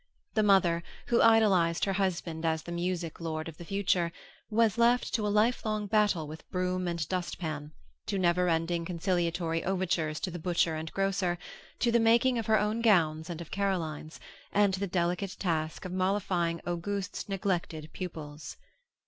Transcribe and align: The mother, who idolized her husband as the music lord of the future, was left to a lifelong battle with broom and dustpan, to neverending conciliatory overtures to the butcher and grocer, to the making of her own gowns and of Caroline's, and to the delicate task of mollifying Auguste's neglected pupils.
The 0.33 0.41
mother, 0.41 0.81
who 1.09 1.21
idolized 1.21 1.85
her 1.85 1.93
husband 1.93 2.43
as 2.43 2.63
the 2.63 2.71
music 2.71 3.19
lord 3.21 3.47
of 3.47 3.57
the 3.57 3.63
future, 3.65 4.11
was 4.49 4.79
left 4.79 5.13
to 5.13 5.27
a 5.27 5.29
lifelong 5.29 5.85
battle 5.85 6.25
with 6.25 6.49
broom 6.49 6.87
and 6.87 7.07
dustpan, 7.07 7.71
to 8.07 8.17
neverending 8.17 8.83
conciliatory 8.83 9.63
overtures 9.63 10.19
to 10.21 10.31
the 10.31 10.39
butcher 10.39 10.73
and 10.73 10.91
grocer, 10.91 11.37
to 11.81 11.91
the 11.91 11.99
making 11.99 12.39
of 12.39 12.47
her 12.47 12.59
own 12.59 12.81
gowns 12.81 13.29
and 13.29 13.41
of 13.41 13.51
Caroline's, 13.51 14.19
and 14.51 14.73
to 14.73 14.79
the 14.79 14.87
delicate 14.87 15.35
task 15.37 15.85
of 15.85 15.91
mollifying 15.93 16.61
Auguste's 16.65 17.29
neglected 17.29 17.91
pupils. 17.93 18.57